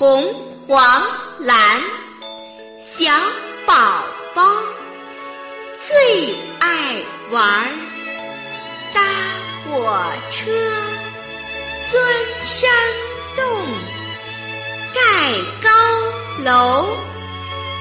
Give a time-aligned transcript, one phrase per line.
[0.00, 0.34] 红
[0.66, 0.82] 黄
[1.40, 1.78] 蓝，
[2.82, 3.12] 小
[3.66, 4.42] 宝宝
[5.86, 6.96] 最爱
[7.30, 7.70] 玩
[8.94, 9.02] 搭
[9.62, 10.50] 火车，
[11.90, 12.02] 钻
[12.38, 12.70] 山
[13.36, 13.44] 洞，
[14.94, 15.70] 盖高
[16.44, 16.96] 楼，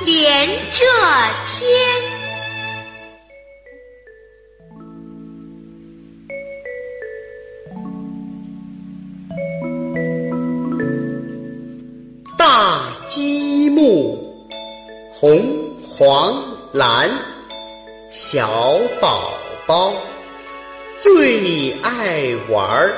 [0.00, 0.86] 连着
[1.52, 2.15] 天。
[13.16, 14.14] 积木
[15.10, 15.42] 红
[15.88, 16.38] 黄
[16.70, 17.10] 蓝
[18.10, 19.32] 小宝
[19.66, 19.90] 宝
[20.96, 22.94] 最爱玩儿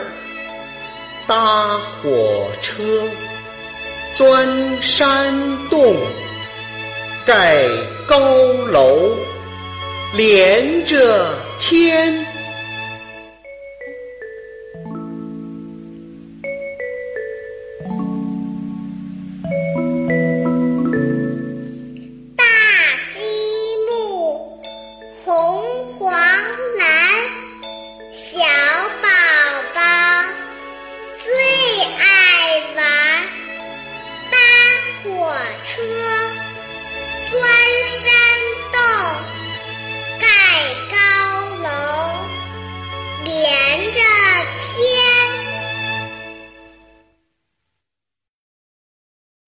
[1.24, 2.82] 搭火车
[4.12, 4.48] 钻
[4.82, 5.32] 山
[5.70, 5.94] 洞
[7.24, 7.68] 盖
[8.04, 8.18] 高
[8.72, 9.12] 楼
[10.16, 12.37] 连着天。
[35.04, 35.32] 火
[35.64, 35.82] 车，
[37.30, 37.40] 钻
[37.86, 38.10] 山
[38.72, 38.80] 洞，
[40.18, 40.26] 盖
[40.90, 40.96] 高
[41.62, 41.68] 楼，
[43.24, 44.00] 连着
[44.56, 44.76] 天。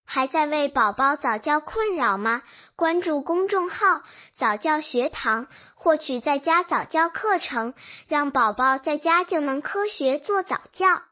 [0.05, 2.43] 还在为宝宝早教困扰吗？
[2.77, 4.03] 关注公众号
[4.39, 7.75] “早教学堂”，获取在家早教课程，
[8.07, 11.03] 让宝宝在家就能科学做早教。